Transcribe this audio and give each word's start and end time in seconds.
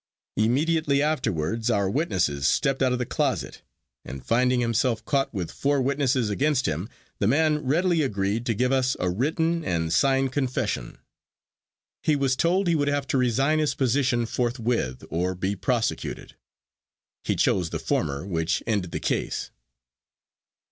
Immediately 0.35 0.99
afterwards 1.03 1.69
our 1.69 1.87
witnesses 1.87 2.47
stepped 2.47 2.81
out 2.81 2.91
of 2.91 2.97
the 2.97 3.05
closet, 3.05 3.61
and 4.03 4.25
finding 4.25 4.59
himself 4.59 5.05
caught 5.05 5.31
with 5.31 5.51
four 5.51 5.79
witnesses 5.79 6.31
against 6.31 6.65
him, 6.67 6.89
the 7.19 7.27
man 7.27 7.59
readily 7.63 8.01
agreed 8.01 8.43
to 8.47 8.55
give 8.55 8.71
us 8.71 8.97
a 8.99 9.11
written 9.11 9.63
and 9.63 9.93
signed 9.93 10.31
confession. 10.31 10.97
He 12.01 12.15
was 12.15 12.35
told 12.35 12.65
he 12.67 12.73
would 12.73 12.87
have 12.87 13.05
to 13.09 13.17
resign 13.19 13.59
his 13.59 13.75
position 13.75 14.25
forthwith 14.25 15.03
or 15.11 15.35
be 15.35 15.55
prosecuted. 15.55 16.35
He 17.23 17.35
chose 17.35 17.69
the 17.69 17.77
former, 17.77 18.25
which 18.25 18.63
ended 18.65 18.89
the 18.89 18.99
case. 18.99 19.51